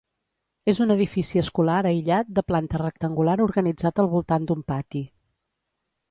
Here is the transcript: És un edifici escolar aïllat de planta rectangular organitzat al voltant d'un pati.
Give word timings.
És 0.71 0.77
un 0.83 0.91
edifici 0.93 1.41
escolar 1.41 1.75
aïllat 1.89 2.31
de 2.39 2.43
planta 2.51 2.81
rectangular 2.83 3.35
organitzat 3.45 4.01
al 4.05 4.09
voltant 4.15 4.49
d'un 4.53 4.65
pati. 4.73 5.03